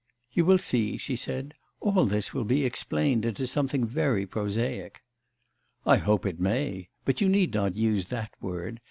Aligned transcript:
'You 0.31 0.45
will 0.45 0.57
see,' 0.57 0.97
she 0.97 1.15
said, 1.15 1.53
'all 1.79 2.05
this 2.07 2.33
will 2.33 2.43
be 2.43 2.65
explained 2.65 3.23
into 3.23 3.45
something 3.45 3.85
very 3.85 4.25
prosaic.' 4.25 5.01
'I 5.85 5.97
hope 5.97 6.25
it 6.25 6.39
may! 6.39 6.89
But 7.05 7.21
you 7.21 7.29
need 7.29 7.53
not 7.53 7.75
use 7.75 8.05
that 8.05 8.33
word. 8.41 8.79